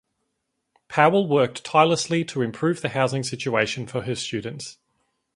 [0.87, 4.79] Powell worked tirelessly to improve the housing situation for her students.